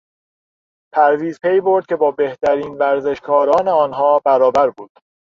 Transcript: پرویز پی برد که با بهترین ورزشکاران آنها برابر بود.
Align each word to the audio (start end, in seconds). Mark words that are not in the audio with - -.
پرویز 0.93 1.39
پی 1.39 1.61
برد 1.61 1.85
که 1.85 1.95
با 1.95 2.11
بهترین 2.11 2.67
ورزشکاران 2.77 3.67
آنها 3.67 4.21
برابر 4.25 4.69
بود. 4.69 4.91